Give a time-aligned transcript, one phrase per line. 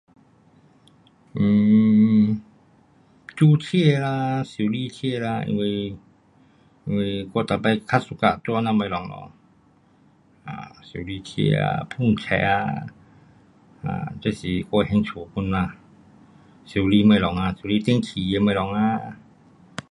[1.39, 2.41] um
[3.37, 5.89] 做车啊，修理车啦，因为，
[6.85, 9.31] 因为我每次较 suka 做这样的东西咯
[10.45, 12.87] um 修理车啊,喷色啊
[13.83, 15.71] um 这是我兴趣 pun 呐。
[16.65, 19.17] 修理东西呐，修理电器的东西啊。